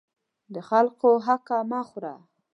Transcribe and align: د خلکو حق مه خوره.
د 0.53 0.55
خلکو 0.69 1.09
حق 1.25 1.47
مه 1.69 1.81
خوره. 1.89 2.15